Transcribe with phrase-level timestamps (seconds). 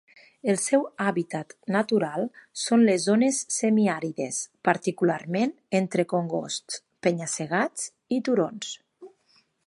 [0.51, 2.23] El seu hàbitat natural
[2.61, 4.39] són les zones semiàrides,
[4.69, 7.85] particularment entre congosts, penya-segats
[8.17, 8.73] i turons.